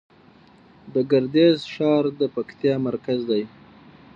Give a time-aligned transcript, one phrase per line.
[0.93, 3.43] د ګردیز ښار د پکتیا مرکز دی